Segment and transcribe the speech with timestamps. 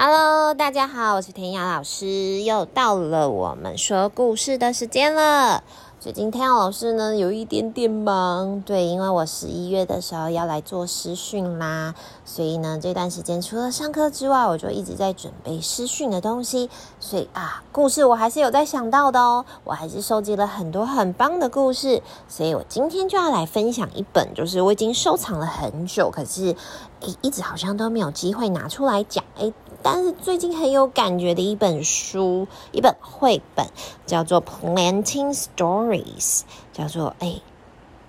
[0.00, 5.64] Hello，大家好，我是田雅老师，又到了我们说故事的时间了。
[5.98, 16.70] 最近弹雅老师呢有一点点忙，对，因为我十一月的时候要来做师训啦，所以呢这段时间除了上课之外，我就一直在准备师训的东西。
[17.00, 26.54] 所以啊，故事我还是有在想到的哦，我还是收集了很多很棒的故事，所以我今天就要来分享一本，就是我已经收藏了很久，可是
[27.00, 33.66] 诶一直好像都没有机会拿出来讲，诶但是最近很有感觉的一本书，一本绘本，
[34.06, 36.40] 叫做《Planting Stories》，
[36.72, 37.40] 叫做哎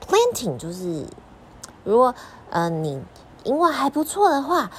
[0.05, 1.05] ，Planting 就是
[1.83, 2.15] 如果
[2.49, 3.01] 呃你
[3.43, 4.71] 英文还不错的话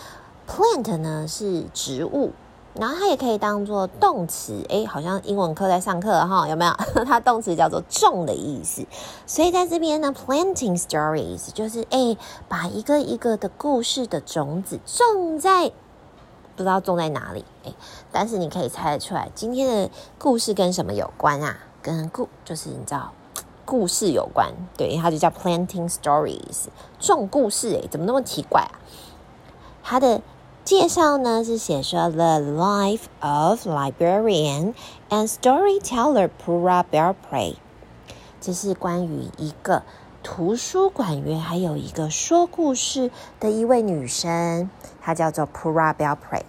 [0.49, 2.33] ，Plant 呢是植物，
[2.75, 6.73] 然后它也可以当做动词，哎，好像英文课在上课哈，有没有？
[7.07, 8.85] 它动词叫做种的意思，
[9.27, 12.17] 所以在这边呢，Planting Stories 就是哎，
[12.49, 15.71] 把一个一个的故事的种子种在。
[16.61, 17.73] 不知道种在哪里，哎，
[18.13, 21.57] 但是你可以猜得出来，今天的故事跟什么有关啊？
[21.81, 23.13] 跟故就是你知道，
[23.65, 26.67] 故事有关，对，它就叫 Planting Stories，
[26.99, 28.77] 种故事，哎，怎么那么奇怪啊？
[29.83, 30.21] 它的
[30.63, 34.75] 介绍呢是写说 The Life of Librarian
[35.09, 37.55] and Storyteller Pura Belpre，
[38.39, 39.83] 这是关于一个
[40.23, 44.69] 图书馆员，还有一个说故事的一位女生。
[45.01, 46.43] 她叫做 Pura Belpre。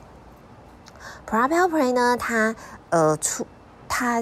[1.26, 2.56] Pura Belpre 呢，她
[2.90, 3.48] 呃出
[3.88, 4.22] 她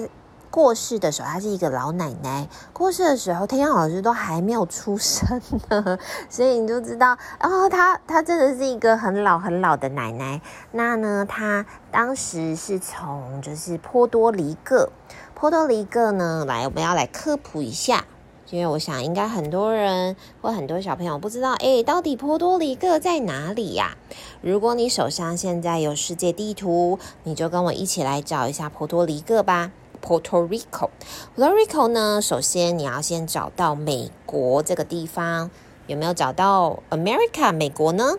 [0.50, 2.48] 过世的时候，她是一个老奶奶。
[2.72, 5.98] 过世的时候，弹雅老师都还没有出生呢，
[6.28, 10.40] 所以你就知道，哦，她她真的是一个很老很老的奶奶。
[10.70, 14.90] 那呢，她当时是从就是波多黎各，
[15.34, 18.04] 波多黎各呢，来我们要来科普一下。
[18.50, 23.96] 因为我想，应该很多人或很多小朋友不知道，诶，到底波多黎各在哪里呀？
[24.40, 29.70] 如果你手上现在有世界地图，你就跟我一起来找一下波多黎各吧。
[30.02, 35.50] Puerto Rico，Puerto Rico 呢，首先你要先找到美国这个地方，
[35.86, 38.14] 有没有找到 America 美国呢？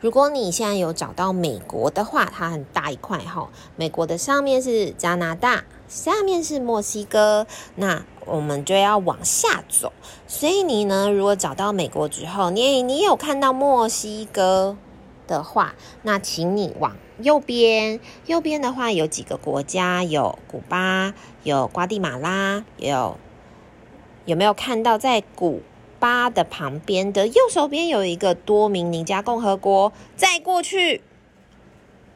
[0.00, 3.48] 如果你现在有找到美国的话，它很大一块哈。
[3.76, 9.92] 美国的上面是加拿大，下面是墨西哥，那我们就要往下走。
[10.26, 14.78] 所以你呢，如果找到美国之后，你你有看到墨西哥
[15.26, 18.00] 的话，那请你往右边。
[18.24, 23.18] 右边的话有几个国家，有古巴，有瓜地马拉，有
[24.24, 25.60] 有没有看到在古？
[25.98, 31.00] 巴的旁边的右手边有一个多明尼加共和国，再过去，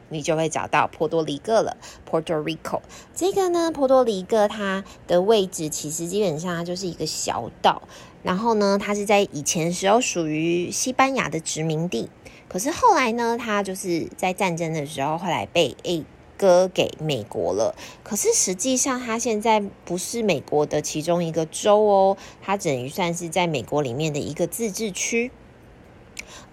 [0.09, 1.77] 你就会找到波多黎各了。
[2.09, 2.81] Puerto Rico
[3.13, 7.81] 这个呢，波多黎各它的位置其实基本上它就是一个小岛，
[8.23, 12.09] 然后呢，它是在以前时候属于西班牙的殖民地，
[12.47, 16.05] 可是后来呢，它就是在战争的时候后来被 A。
[16.39, 25.31] 割给美国了，可是实际上它现在不是美国的其中一个州哦，它等于算是在美国里面的一个自治区。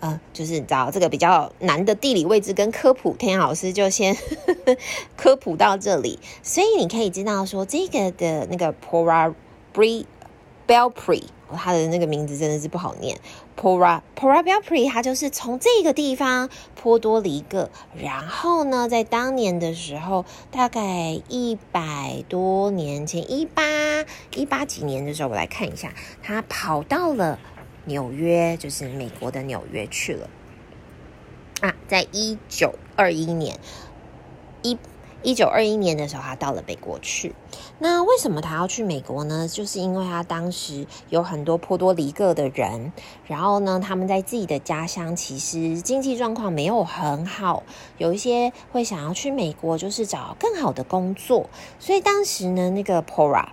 [0.00, 4.16] 呃，就是找这个比较难的地理位置跟科普，弹雅老师就先
[5.16, 9.34] 科普到这里，所以你可以知道说这个的那个 Pura
[10.66, 11.24] Belpre。
[11.56, 13.16] 它的那个名字真的是不好念
[13.56, 23.62] ，Pura Pura Belpre，它就是从这个地方波多黎各，然后呢，在当年的时候，大概一百多年前，一八
[24.34, 25.92] 一八几年的时候，我来看一下，
[26.24, 27.38] 它跑到了
[27.84, 30.30] 纽约，就是美国的纽约去了
[31.60, 33.58] 啊，在一九二一年
[34.62, 34.78] 一。
[35.26, 37.34] 一九二一年的时候，他到了美国去。
[37.78, 39.48] 那为什么他要去美国呢？
[39.48, 42.92] 就是因为他当时有很多波多黎各的人，
[43.26, 47.62] 然后呢，他们在自己的家乡其实经济状况没有很好，
[47.96, 51.48] 有一些会想要去美国，就是找更好的工作。
[51.78, 53.46] 所以当时呢，那个 Pora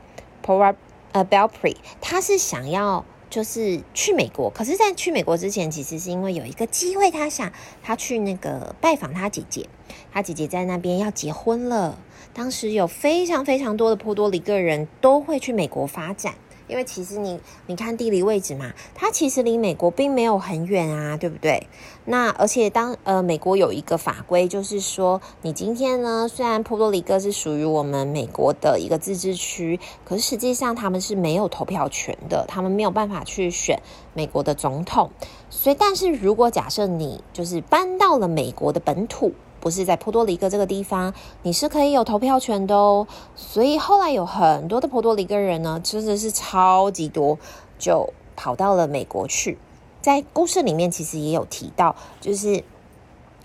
[0.46, 0.76] Pora
[1.14, 3.06] 呃 Belpre，他是想要。
[3.32, 7.50] 就是去美国，可是，在去美国之前，其实是因为有一个机会，他想
[7.82, 9.68] 他去那个拜访他姐姐，
[10.12, 11.98] 他姐姐在那边要结婚了。
[12.34, 16.36] 当时有非常非常多的波多黎各人都会去美国发展。
[16.72, 17.38] 因为其实你
[17.68, 21.68] 你看地理位置嘛，它其实离美国并没有很远啊，对不对？
[22.06, 33.82] 那而且当呃美国有一个法规，就是说你今天呢，虽然波多黎各是属于我们美国的一个自治区，可是实际上他们是没有投票权的，他们没有办法去选
[34.14, 35.12] 美国的总统。
[35.50, 39.34] 所以，但是如果假设你就是搬到了美国的本土。
[39.62, 41.14] 不是在波多黎各这个地方，
[41.44, 43.08] 你是可以有投票权的哦。
[43.36, 47.38] 所以后来有很多的波多黎各人呢，真的是超级多，
[47.80, 49.58] 就跑到了美国去。
[50.02, 52.64] 在故事里面其实也有提到，就是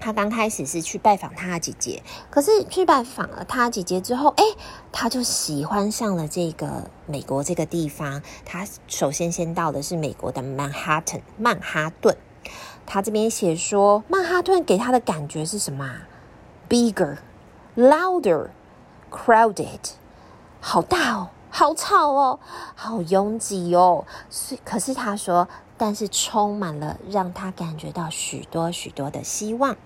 [0.00, 4.44] 他刚开始是去拜访他的姐姐，可是去拜访了他姐姐之后，哎，
[4.90, 8.22] 他就喜欢上了这个美国这个地方。
[8.46, 12.16] 他首先先到的是美国的曼哈顿，曼哈顿。
[12.86, 15.90] 他这边写说，曼哈顿给他的感觉是什么
[16.68, 17.18] ？Bigger,
[17.76, 18.48] louder,
[19.10, 19.80] crowded，
[20.60, 22.38] 好大哦，好吵哦，
[22.74, 24.04] 好拥挤哦。
[24.30, 25.48] 是，可是他说。
[25.78, 29.76] 但是充满了让他感觉到许多许多的希望，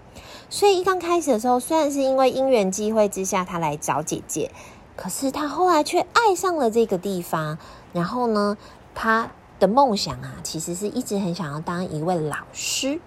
[0.48, 4.52] 所以一刚开始的时候，虽然是因为因缘际会之下他来找姐姐，
[4.94, 7.58] 可是他后来却爱上了这个地方。
[7.92, 8.56] 然后呢，
[8.94, 13.00] 他的梦想啊，其实是一直很想要当一位老师。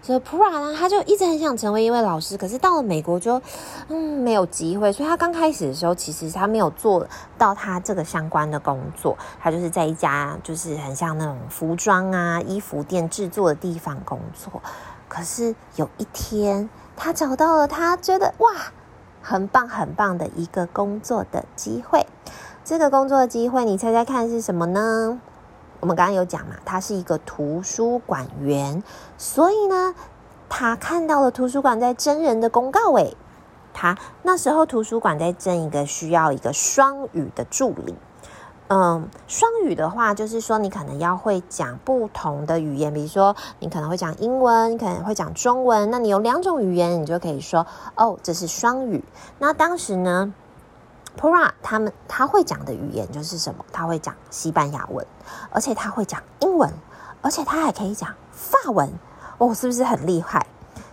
[0.00, 3.42] 所以普拉呢，他就一直很想成为一位老师，可是到了美国就，
[3.88, 4.92] 嗯，没有机会。
[4.92, 14.62] 所以他刚开始的时候，其实他没有做到他这个相关的工作，他就是在一家就是很像那种服装啊、衣服店制作的地方工作。
[15.08, 18.52] 可是有一天，他找到了他觉得哇，
[19.20, 22.06] 很棒很棒的一个工作的机会。
[22.66, 25.20] 这个工作机会，你猜猜看是什么呢？
[25.78, 28.82] 我们刚刚有讲嘛，他是一个图书馆员，
[29.16, 29.94] 所以呢，
[30.48, 32.92] 他看到了图书馆在征人的公告。
[32.94, 33.16] 诶，
[33.72, 37.94] 他那时候图书馆在征一个需要一个双语的助理。
[38.66, 45.88] 嗯，双语的话，就是说你可能要会讲不同的语言，比如说你可能会讲英文，你可能会讲中文。
[45.92, 47.64] 那你有两种语言，你就可以说
[47.94, 49.04] 哦，这是双语。
[49.38, 50.34] 那当时呢
[51.18, 53.64] ，Pura 他们他会讲的语言就是什么？
[53.72, 55.04] 他会讲西班牙文，
[55.50, 56.72] 而且他会讲英文，
[57.22, 58.92] 而且他还可以讲法文
[59.38, 60.46] 哦，是不是很厉害？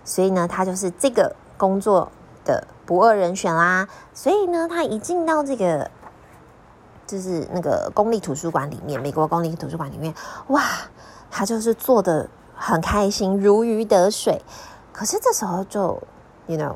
[0.03, 2.11] 所以呢，他就是这个工作
[2.43, 3.87] 的不二人选啦。
[4.13, 5.89] 所以呢，他一进到这个
[7.05, 10.13] 就是那个公立图书馆里面，美国公立图书馆里面，
[10.47, 10.61] 哇，
[11.29, 14.41] 他就是做得很开心，如鱼得水。
[14.91, 16.01] 可是这时候就
[16.47, 16.75] ，you know，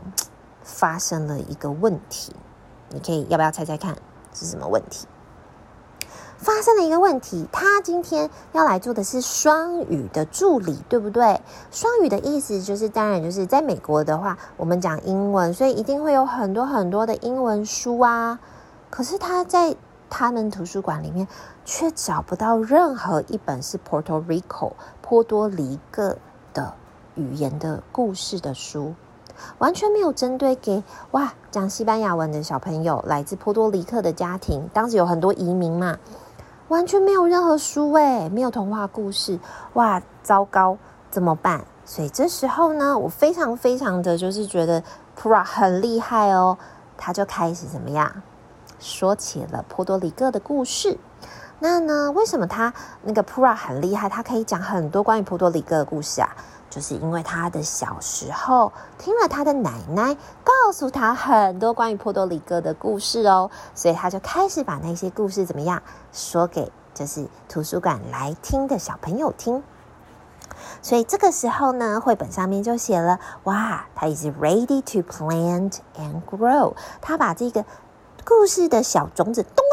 [0.63, 2.35] 发生了一个问题。
[2.89, 3.97] 你可以要不要猜猜看
[4.33, 5.07] 是什么问题？
[6.37, 11.41] 发生了一个问题，他今天要来做的是双语的助理，对不对？
[11.71, 18.39] 双语的意思就是，当然就是在美国的话，我们讲英文，所以一定会有很多很多的英文书啊。
[18.91, 19.75] 可是他在
[20.11, 21.27] 他们图书馆里面
[21.65, 26.17] 却找不到任何一本是 Puerto Rico 波多黎各
[26.53, 26.75] 的
[27.15, 28.93] 语言的故事的书。
[29.59, 35.97] 完全没有针对给哇讲西班牙文的小朋友，来自波多黎各的家庭，当时有很多移民嘛，
[36.67, 39.39] 完全没有任何书诶，没有童话故事，
[39.73, 40.77] 哇，糟糕，
[41.09, 41.65] 怎么办？
[41.85, 44.83] 所以这时候呢，我非常非常的就是觉得
[45.17, 46.57] Pura 很厉害哦，
[46.97, 48.11] 他就开始怎么样，
[48.79, 50.97] 说起了波多黎各的故事。
[51.59, 54.09] 那呢，为什么他那个 Pura 很厉害？
[54.09, 56.35] 他可以讲很多关于波多黎各的故事啊？
[56.77, 65.81] 就是因为他的小时候听了他的奶奶告诉他很多关于波多黎各的故事哦，所以他就开始把那些故事怎么样
[66.13, 69.63] 说给就是图书馆来听的小朋友听。
[70.83, 76.75] 所以这个时候呢，绘本上面就写了：哇，他 is ready to plant and grow。
[77.01, 77.65] 他把这个
[78.23, 79.66] 故事的小种子咚。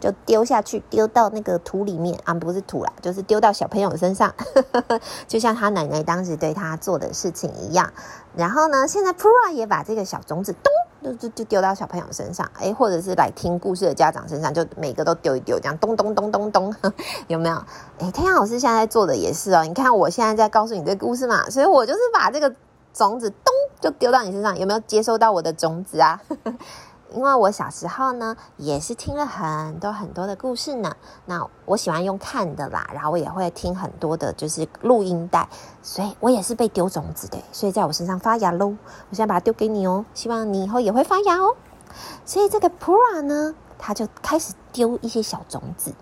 [0.00, 4.34] 就丢下去，丢到那个土里面啊，不是土啦，就是丢到小朋友身上，
[5.28, 7.92] 就像他奶奶当时对他做的事情一样。
[8.34, 16.74] 然后呢，现在 Pura 也把这个小种子咚，就就就丢到小朋友身上，哎，或者是来听故事的家长身上，就每个都丢一丢，这样咚咚咚咚咚，
[17.28, 17.56] 有没有？
[17.98, 19.64] 哎，天阳老师现在做的也是哦。
[19.64, 22.54] 你看我现在在告诉你这个故事嘛，所以我就是把这个
[22.94, 26.20] 种子咚就丢到你身上，有没有接收到我的种子啊？
[27.12, 30.94] 因为我小时候呢，也是听了很多很多的故事呢。
[31.26, 35.48] 那我喜欢用看的啦，然后我也会听很多的，就是录音带，
[35.82, 38.68] 所以我也是被丢种子的，所以在我身上发芽喽。
[38.68, 38.76] 我
[39.12, 41.56] 现在把它丢给你哦，希望你以后也会发芽哦。
[42.24, 45.92] 所以这个 Pura 呢，他就开始丢一些小种子，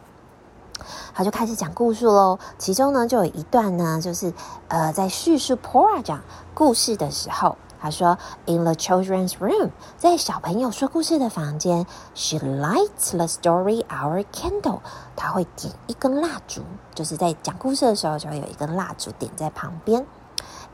[1.14, 2.38] 他就开始讲故事喽。
[2.58, 4.32] 其中呢，就有一段呢，就是
[4.68, 6.20] 呃，在叙述 Pura 讲
[6.52, 7.56] 故事的时候。
[7.80, 14.80] 他说：“In the children's room，在小朋友说故事的房间，she lights the story our candle。
[15.14, 16.62] 他会点一根蜡烛，
[16.94, 20.04] 就是在讲故事的时候就会有一根蜡烛点在旁边。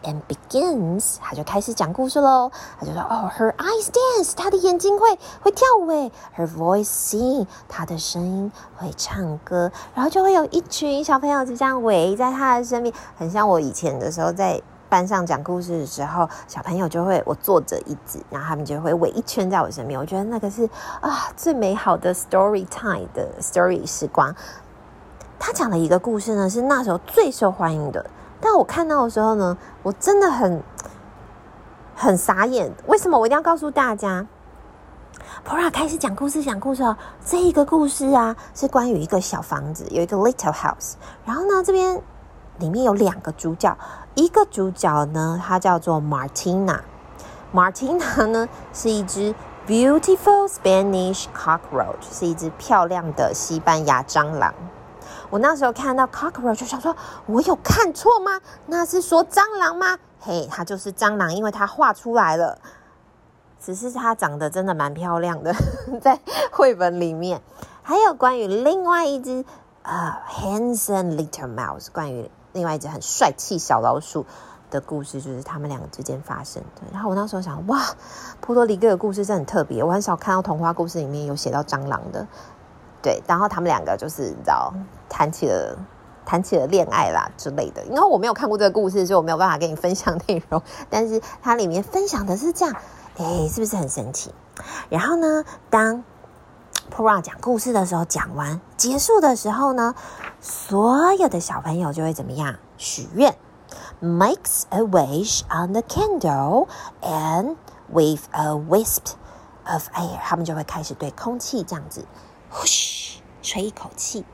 [0.02, 2.50] And begins，他就开始讲故事喽。
[2.78, 6.12] 他就说：哦，her eyes dance，他的眼睛会会跳舞诶。
[6.36, 9.72] Her voice sing，他的声音会唱歌。
[9.94, 14.62] 然后就会有一群小朋友就这样围在他的身边，很像我以前的时候在。”
[14.94, 19.98] 班上讲故事的时候，小朋友就会我坐着椅子，然后他们就会围一圈在我身边。
[19.98, 20.70] 我觉得那个是
[21.00, 24.32] 啊最美好的 story time 的 story 时光。
[25.36, 28.06] 他讲的一个故事呢，是那时候最受欢迎的，
[28.40, 30.62] 但我看到的时候呢，我真的很
[31.96, 32.70] 很傻眼。
[32.86, 34.24] 为什么我一定要告诉大家
[35.44, 36.96] ？Pora 开始讲故事，讲故事哦。
[37.26, 40.92] 这一个故事啊，是关于一个小房子，有一个 little house。
[41.24, 42.00] 然后呢，这边
[42.58, 43.76] 里面有两个主角，
[44.14, 46.80] 一个主角呢，它叫做 Martina。
[47.52, 49.34] Martina 呢，是一只。
[49.66, 54.52] Beautiful Spanish cockroach 是一只漂亮的西班牙蟑螂。
[55.30, 56.94] 我那时候看到 cockroach 就想说，
[57.24, 58.38] 我有看错吗？
[58.66, 59.96] 那是说蟑螂吗？
[60.20, 62.58] 嘿，它就是蟑螂，因为它画出来了。
[63.58, 65.54] 只是它长得真的蛮漂亮的，
[65.98, 66.20] 在
[66.52, 67.40] 绘本里面。
[67.82, 69.46] 还有关于另外一只
[69.80, 74.24] 呃、handsome little mouse，关于另外一只很帅气小老鼠。
[74.70, 76.82] 的故事就是他们两个之间发生的。
[76.92, 77.80] 然后我那时候想，哇，
[78.40, 79.84] 波多黎各的故事真的很特别。
[79.84, 82.26] 我很少看到童话故事里面有写到蟑螂的。
[83.00, 84.74] 对，然后他们两个就是你知道，
[85.08, 85.78] 谈起了
[86.26, 87.84] 谈起了恋爱啦之类的。
[87.84, 90.60] 因为我没有看过这个故事，所以我没有办法跟你分享内容。
[90.90, 92.74] 但是它里面分享的是这样，
[93.18, 94.34] 哎，是不是很神奇？
[94.88, 96.02] 然后呢，当
[96.90, 99.94] Pora 讲故事的时候，讲完结束的时候呢，
[100.40, 102.56] 所有的小朋友就会怎么样？
[102.76, 103.36] 许愿。
[104.00, 106.68] Makes a wish on the candle
[107.00, 107.56] and
[107.88, 109.14] with a wisp
[109.64, 112.04] of air，他们就会开始对空气这样子，
[112.50, 114.24] 呼嘘，吹一口气，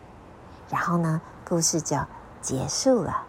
[0.69, 1.97] 然后呢，故事就
[2.43, 3.27] 结束了，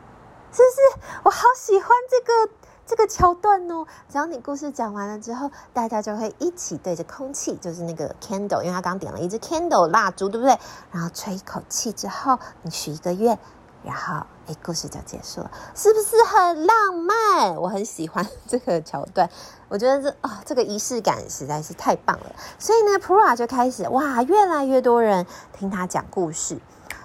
[0.52, 1.02] 是不是？
[1.24, 2.54] 我好喜欢这个
[2.92, 3.88] 这个桥段哦！
[4.10, 10.60] 只要你故事讲完了之后，大家就会一起对着空气，就是那个 candle，因为他刚点了一支 candle 蜡烛，对不对？
[10.92, 13.40] 然后吹一口气之后，你许一个愿。
[13.82, 17.56] 然后，哎，故事就结束了，是不是很浪漫？
[17.56, 19.30] 我很喜欢这个桥段，
[19.70, 22.36] 我觉得这、哦，这个仪式感实在是太棒了。
[22.60, 26.60] 所以呢，Pora 就开始哇，越来越多人听他讲故事。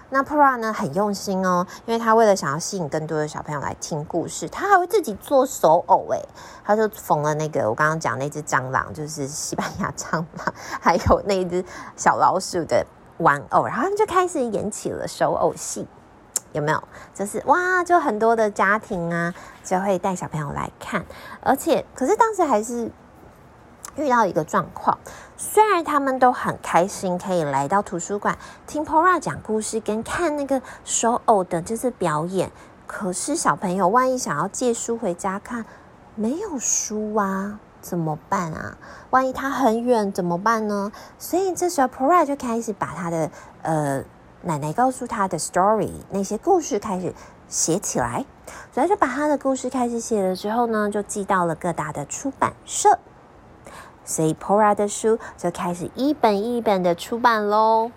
[0.09, 6.21] 那 Pra 呢，很用心哦，因为他为了想要吸引更多的小朋友来听故事，他还会自己做手偶，哎，
[6.63, 11.63] 他就缝了那个我刚刚讲那只蟑螂，就是西班牙蟑螂，还有那只
[11.95, 12.85] 小老鼠的
[13.17, 15.87] 玩偶，然后他就开始演起了手偶戏。
[16.53, 16.81] 有没有？
[17.13, 19.33] 就是哇，就很多的家庭啊，
[19.63, 21.05] 就会带小朋友来看，
[21.41, 22.89] 而且，可是当时还是
[23.97, 24.97] 遇到一个状况，
[25.35, 32.51] 虽然他们都很开心可以来到图书馆听 Pora 讲故事跟看那个手偶的这次表演，
[32.85, 35.65] 可是小朋友万一想要借书回家看，
[36.15, 38.77] 没有书啊，怎么办啊？
[39.09, 40.91] 万一他很远怎么办呢？
[41.19, 44.03] 所以这时候 Pora 就开始把他的呃。
[44.43, 47.11] 奶奶告诉他的 story，那些故事开始
[47.49, 48.23] 写起来，
[48.71, 52.99] 所以就把他的故事开始写了之后呢，就寄到了各大的出版社，
[54.07, 57.91] 所以 Pora 的书就开始一本一本的出版喽。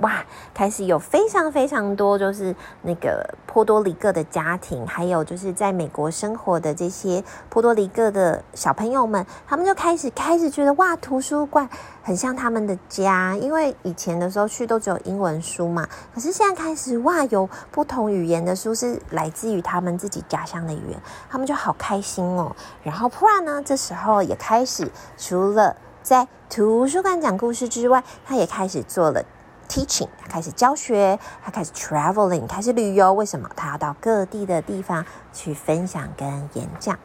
[0.00, 11.68] 哇，开始有非常非常多，就是那个波多黎各的家庭，还有就是在美国生活的这些波多黎各的小朋友们，他们就开始开始觉得哇，图书馆
[12.02, 21.00] 很像他们的家，因为以前的时候去都只有英文书嘛，可是现在开始哇，有不同语言的书是来自于他们自己家乡的语言，
[21.30, 22.54] 他们就好开心哦。
[22.82, 29.24] 然后 Pora 呢，这时候也开始除了在图书馆讲故事之外，他也开始做了。
[29.68, 33.12] Teaching，他开始教学，他开始 traveling，开始旅游。
[33.12, 33.50] 为什么？
[33.54, 36.98] 他要到各地的地方去分享跟演讲，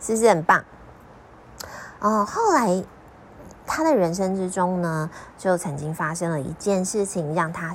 [0.00, 0.64] 是不是很棒？
[2.00, 2.84] 哦，后来
[3.66, 7.72] 他的人生之中呢，就曾经发生了一件事情，让他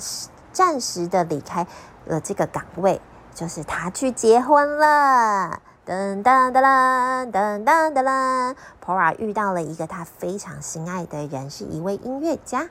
[0.51, 1.65] 暂时的离开
[2.05, 3.01] 了这个岗位，
[3.33, 5.59] 就是他去结婚了。
[5.85, 12.69] 噔噔噔噔噔噔噔噔，Pora 遇到了一个他非常心爱的人，是一位音乐家。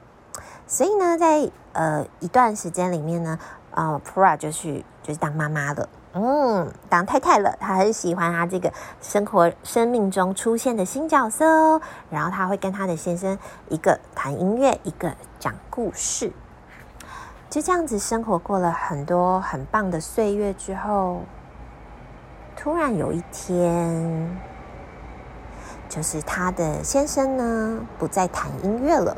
[0.72, 3.38] 所以呢，在呃一段时间里面呢，
[3.72, 7.54] 啊、呃、Pora 就去就是当妈妈了，嗯，当太太了。
[7.60, 11.82] 她很喜欢她这个生活生命中出现的新角色哦。
[12.08, 13.38] 然后她会跟她的先生
[13.68, 16.32] 一个弹音乐，一个讲故事，
[17.50, 21.20] 就这样子生活过了很多很棒的岁月之后，
[22.56, 24.40] 突然有一天，
[25.90, 29.14] 就是她的先生呢不再弹音乐了。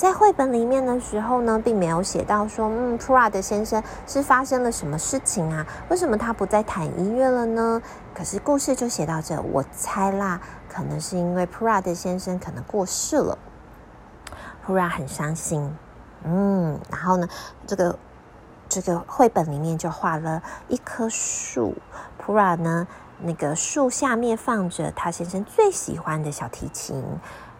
[0.00, 5.66] 在绘本里面的时候呢，并没有写到说，嗯，Pora 的先生是发生了什么事情啊？
[5.90, 7.82] 为什么他不再弹音乐了呢？
[8.14, 10.40] 可是故事就写到这，我猜啦，
[10.70, 13.36] 可能是因为 Pora 的先生可能过世了
[14.64, 15.70] 普拉很伤心，
[16.24, 17.28] 嗯，然后呢，
[17.66, 17.98] 这个
[18.70, 21.74] 这个绘本里面就画了一棵树
[22.16, 22.88] 普拉呢，
[23.18, 27.04] 那个树下面放着他先生最喜欢的小提琴，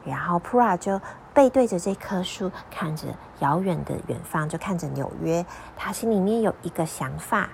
[0.06, 0.98] 然后普拉就。
[1.32, 3.06] 背对着这棵树，看着
[3.38, 5.44] 遥远的远方，就看着纽约。
[5.76, 7.48] 他心里面有一个想法，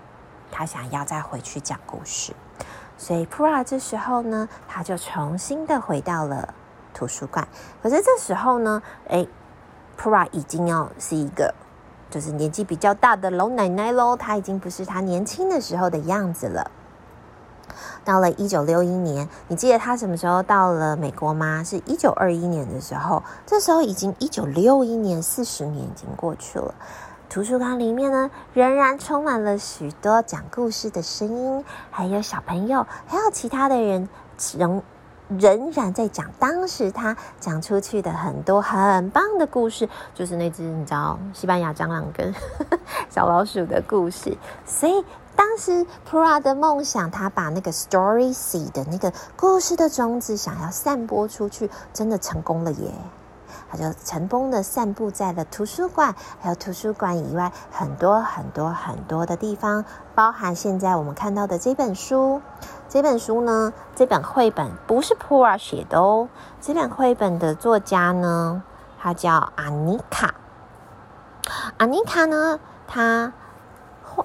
[0.51, 2.33] 他想要再回去讲故事。
[2.97, 6.55] 所以普拉这时候呢，他就重新的回到了
[6.95, 7.47] 图书馆。
[7.83, 9.27] 可是这时候呢，哎，
[9.97, 11.55] 普拉已经要是一个
[12.09, 16.71] 就是年纪比较大的老奶奶喽，她已经不是她年轻的时候的样子了。
[18.05, 21.63] 到了一九六一年，你记得他什么时候到了美国吗？
[21.65, 23.23] 是一九二一年的时候。
[23.45, 26.75] 这时候已经一九六一年，四十年已经过去了。
[27.29, 34.09] 图书馆里面呢，仍然充满了许多讲故事的声音，还有小朋友，还有其他的人，
[34.57, 34.81] 仍
[35.29, 42.33] 仍然在讲当时他讲出去的很多很棒的故事，就是那只你知道西班牙蟑螂跟
[43.11, 44.37] 小老鼠的故事。
[44.65, 45.05] 所以
[45.37, 52.91] 当时 Pura 的梦想，他把那个 Story Seed 的那个故事的种子，想要散播出去，真的成功了耶！
[53.69, 62.41] 他就成功的散布在了图书馆，还有图书馆以外很多很多很多的地方，包含现在我们看到的这本书。
[62.89, 66.29] 这本书呢，这本绘本不是 Pura 写的哦。
[66.61, 68.63] 这本绘本的作家呢，
[68.99, 70.35] 他叫阿妮卡。
[71.79, 73.33] 阿妮卡呢，他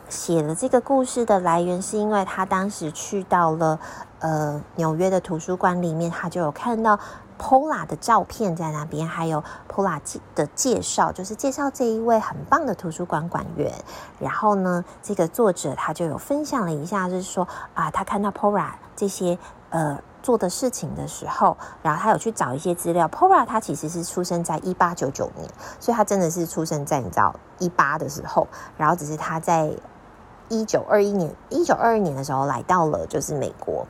[0.09, 3.79] 写了这个故事的来源，是因为他当时去到了
[4.19, 6.99] 呃纽约的图书馆里面，他就有看到。
[7.43, 9.99] Pola 的照片在那边，还有 Pola
[10.35, 13.73] 的介绍，就是介绍这一位很棒的图书馆馆员。
[14.19, 19.39] 然后呢，这个作者他就有分享了一下，就是说啊，他看到 Pola 这些
[19.71, 23.07] 呃做的事情的时候，然后他有去找一些资料。
[23.07, 25.47] Pora 他其实是出生在一八九九年，
[25.79, 28.47] 所以他真的是出生在你知道一八的时候，
[28.77, 29.71] 然后只是他在
[30.49, 33.85] 一九二一年一九二二年的时候来到了就是美国。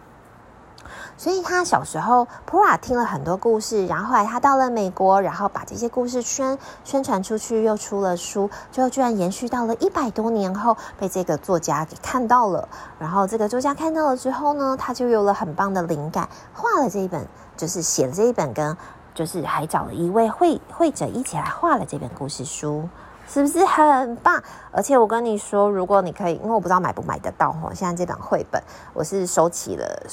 [1.22, 12.68] 所以他小时候，普拉听了很多故事，然后后来他到了美国，然后把这些故事宣宣传出去，又出了书，最后居然延续到了一百多年后，被这个作家给看到了。
[12.98, 17.24] 然后这个作家看到了之后呢，他就有了很棒的灵感，画了这一本，
[17.56, 18.76] 就是写了这一本，跟
[19.14, 22.90] 就是还找了一位绘绘者一起来画了这本故事书。
[23.34, 24.44] 是不是很棒？
[24.74, 27.72] 而且我跟你说，如果你可以，因为我不知道买不买得到哦。
[27.74, 28.62] 现在这本绘本
[28.94, 30.06] 我是收起了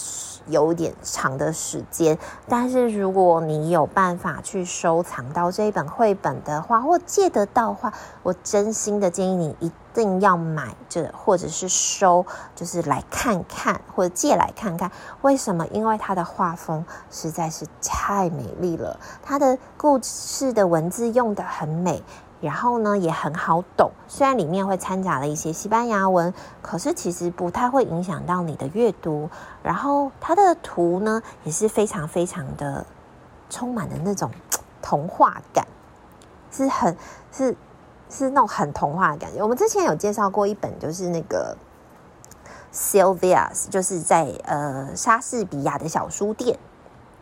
[0.46, 2.16] 有点长的时间，
[2.48, 14.92] 但是如果你有办法去收藏到这一本绘本的话，或借得到的话，我真心的建议你一定要买这，或者是收，就是来看看或者借来看看。
[15.22, 15.66] 为什么？
[15.72, 22.00] 因为它的画风实在是太美丽了，它的故事的文字用得很美。
[22.40, 23.90] 然后呢，也很好懂。
[24.06, 29.28] 虽然里面会掺杂了一些西班牙文，可是其实不太会影响到你的阅读。
[29.62, 32.86] 然后它的图呢，也是非常非常的
[33.50, 34.30] 充满的那种
[34.80, 35.66] 童话感，
[36.50, 36.96] 是很
[37.32, 37.56] 是
[38.08, 39.42] 是那种很童话的感觉。
[39.42, 41.56] 我们之前有介绍过一本，就是那个
[42.72, 46.58] Sylvia's，就是在呃莎士比亚的小书店。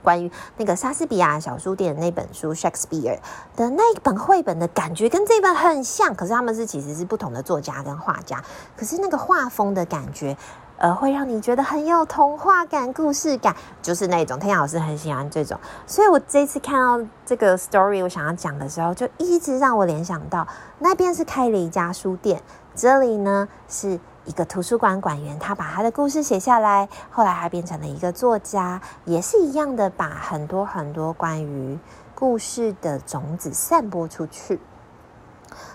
[0.06, 3.18] 关于那个莎士比亚小书店那本书《Shakespeare》
[3.56, 8.40] 的那一本绘本的感觉跟这本很像，可是他们是其实是不同的作家跟画家，
[8.76, 10.36] 可是那个画风的感觉，
[10.76, 14.38] 呃，会让你觉得很有童话感、故事感，就是那种。
[14.38, 20.46] 天阳老师很喜欢这种，所以我这次看到这个 story，我想要讲的时候，就一直让我联想到
[20.78, 22.40] 那边是开了一家书店，
[22.76, 23.98] 这里呢是。
[24.26, 31.78] 一个图书馆馆员，他把他的故事写下来，后来他变成了一个作家，也是一样的，把很多很多关于
[32.14, 34.60] 故事的种子散播出去。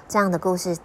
[0.07, 0.77] 这样的故事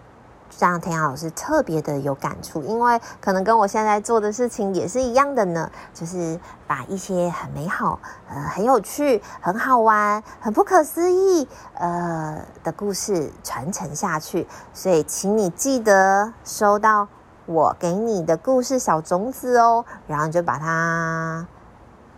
[0.61, 7.99] 让田老师特别的有感触，因为可能跟我现在做的事情也是一样的呢，就是把一些很美好、
[8.29, 14.47] 呃很有趣、很好玩、很不可思议呃的故事传承下去。
[14.73, 17.09] 所以，请你记得收到。
[17.47, 21.47] 我给你的故事小种子哦，然后你就把它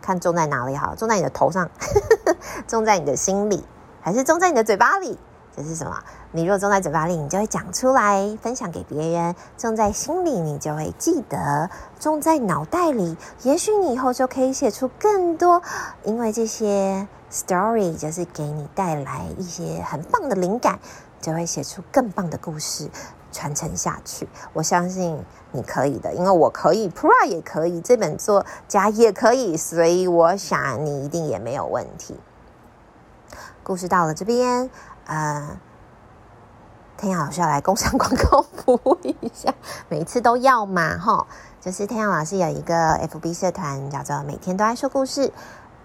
[0.01, 1.69] 看种在哪里好， 种在你的头上，
[2.67, 3.65] 种在你的心里，
[4.01, 5.19] 还是种在你的嘴巴里？
[5.55, 5.99] 这是什么？
[6.33, 15.61] 你如果种在嘴巴里，你就会讲出来，分享给别人；种在心里，你就会记得；种在脑袋里，也许你以后就可以写出更多。
[16.05, 20.79] 因为这些 story 就是给你带来一些很棒的灵感，
[21.21, 22.89] 就会写出更棒的故事。
[23.31, 32.19] 传承下去，我相信你可以的，因为我可以，Pra 也可以，这本作家也可以，所以我想你一定也没有问题。
[33.63, 34.71] 故事到了这边，
[35.07, 35.59] 呃，
[36.97, 39.53] 天阳老师要来工商广告服务一下，
[39.89, 41.27] 每次都要嘛，哈，
[41.61, 45.33] 就是天阳老师有一个 FB 社团，叫做每天都爱说故事，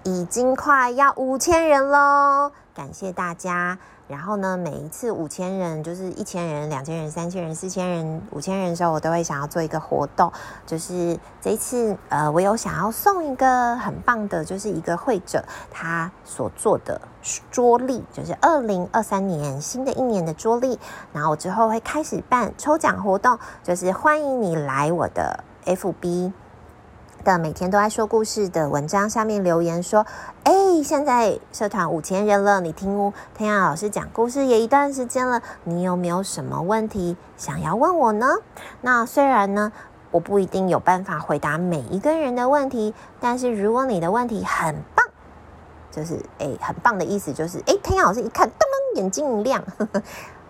[0.04, 3.78] 已经快要五千人喽，感谢大家。
[4.14, 10.32] 然后呢，每一次五千人，就是一千人、两千人、三千人、四千人、五千人的时候，我都会想要做一个活动。
[10.68, 17.02] 就是这一次，呃，我有想要送一个很棒的，就是一个会者他所做的
[17.50, 20.78] 桌历，就是二零二三年新的一年的桌历。
[21.12, 26.32] 然后我之后会开始办抽奖活动，就是欢迎你来我的 FB。
[27.24, 30.06] 的每天都在说故事的文章下面留言说
[30.44, 38.28] ：“哎，现在社团五千人了，你听天雅老师讲故事也一段时间了，你有没有什么问题想要问我呢？
[38.82, 39.72] 那虽然呢，
[40.12, 45.06] 我不一定有办法回答每一个人的问题，但是如果你的问题很棒，
[45.90, 50.04] 就是哎，很棒的意思就是哎，弹雅老师一看，噔噔，眼睛一亮，呵呵，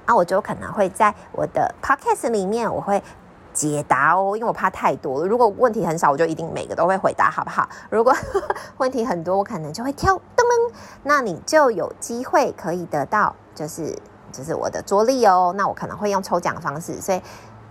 [0.05, 3.01] 啊，我就可能会在我的 podcast 里面，我会。”
[3.53, 5.27] 解答哦，因为我怕太多了。
[5.27, 7.67] 如果问题很少，我就一定每个都会回答，好不好？
[7.89, 10.71] 如果呵 呵问题很多，我可能就会挑噔噔，
[11.03, 13.97] 那你就有机会可以得到，就是
[14.31, 15.53] 就是我的桌历哦。
[15.55, 17.21] 那我可能会用抽奖方式，所以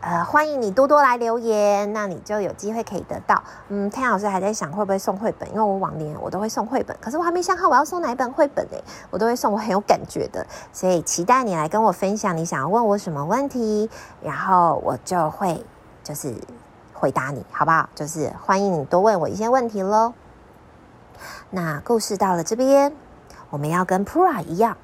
[0.02, 3.40] 呃，欢迎你多多来留言，那你就有机会可以得到。
[3.68, 13.88] 嗯，弹雅老师还在想会不会送绘本，因为我往年我都会送绘本，可是我还没想好我要送哪一本绘本诶，我都会送我很有感觉的，所以期待你来跟我分享你想要问我什么问题，
[14.20, 15.64] 然后我就会。
[16.04, 16.34] 就是
[16.92, 17.88] 回答你，好不好？
[17.94, 20.14] 就是欢迎你多问我一些问题喽。
[21.50, 22.92] 那故事到了这边，
[23.50, 24.76] 我们要跟 Pura 一样。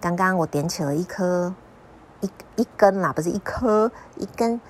[0.00, 1.52] 刚刚我点起了一颗
[2.20, 4.60] 一一根啦，不是一颗一根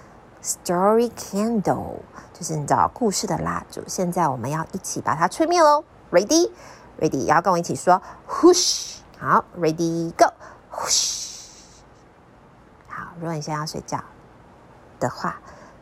[0.43, 2.01] Story Candle，
[2.33, 3.83] 就是你知道故事的蜡烛。
[3.87, 5.85] 现在我们要一起把它吹灭喽。
[6.11, 8.97] Ready，Ready，要跟我一起说，Whoosh。
[9.19, 11.51] 好，Ready Go，Whoosh。
[12.89, 14.03] 好，如果你现在要睡觉。
[14.99, 15.41] 的话，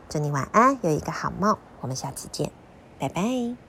[0.08, 1.56] 祝你晚安，有一个好梦。
[1.80, 2.50] 我们下次见，
[2.98, 3.63] 拜拜。